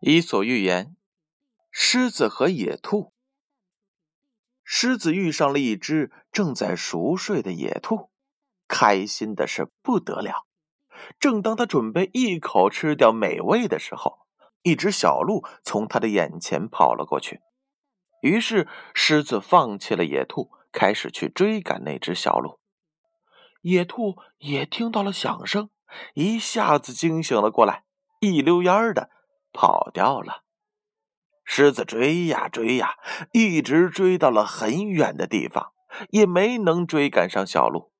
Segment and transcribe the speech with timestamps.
[0.00, 0.94] 伊索寓言：
[1.72, 3.12] 狮子和野兔。
[4.62, 8.08] 狮子遇上了一只正在熟睡的野兔，
[8.68, 10.46] 开心的是不得了。
[11.18, 14.20] 正当他准备一口吃掉美味的时候，
[14.62, 17.40] 一只小鹿从他的眼前跑了过去。
[18.22, 22.60] 于是，狮子放弃了野兔，开始去追赶那只小鹿。
[23.62, 25.70] 野兔也听到了响声，
[26.14, 27.82] 一下子惊醒了过来，
[28.20, 29.10] 一溜烟的。
[29.60, 30.44] 跑掉了，
[31.44, 32.94] 狮子追呀追呀，
[33.32, 35.72] 一直追到了很远的地方，
[36.10, 37.90] 也没能追赶上小鹿。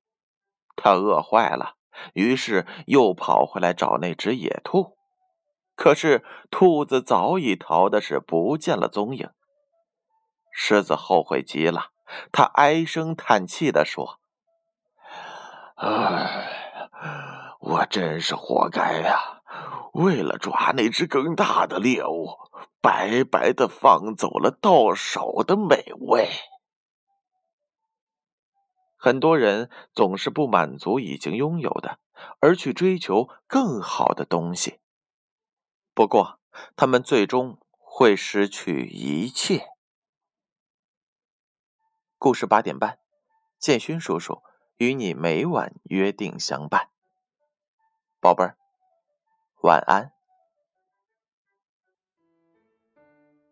[0.76, 1.74] 他饿坏了，
[2.14, 4.96] 于是又跑回来找那只野兔。
[5.74, 9.28] 可是兔子早已逃的是不见了踪影。
[10.52, 11.86] 狮子后悔极了，
[12.30, 14.20] 他唉声叹气的说
[15.74, 16.48] ：“唉，
[17.58, 19.34] 我真是活该呀。”
[19.98, 22.28] 为了抓那只更大的猎物，
[22.80, 26.30] 白白的放走了到手的美味。
[28.96, 31.98] 很多人总是不满足已经拥有的，
[32.38, 34.78] 而去追求更好的东西。
[35.94, 36.38] 不过，
[36.76, 39.66] 他们最终会失去一切。
[42.18, 43.00] 故事八点半，
[43.58, 44.44] 建勋叔叔
[44.76, 46.90] 与你每晚约定相伴，
[48.20, 48.57] 宝贝儿。
[49.60, 50.17] 晚安。